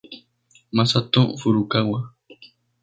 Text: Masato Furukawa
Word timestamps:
Masato 0.75 1.21
Furukawa 1.39 1.99